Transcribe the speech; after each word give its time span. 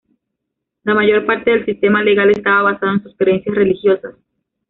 La 0.81 0.95
mayor 0.95 1.27
parte 1.27 1.51
del 1.51 1.63
sistema 1.63 2.01
legal 2.01 2.31
estaba 2.31 2.63
basado 2.71 2.91
en 2.93 3.03
sus 3.03 3.15
creencias 3.15 3.53
religiosas. 3.55 4.15